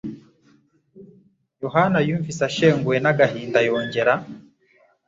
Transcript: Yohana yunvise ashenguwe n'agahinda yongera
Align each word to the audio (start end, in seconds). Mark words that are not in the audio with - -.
Yohana 1.63 1.99
yunvise 2.07 2.41
ashenguwe 2.49 2.95
n'agahinda 2.99 3.59
yongera 3.67 4.13